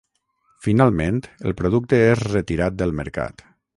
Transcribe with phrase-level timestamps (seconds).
[0.67, 1.19] Finalment,
[1.49, 3.45] el producte és retirat del mercat.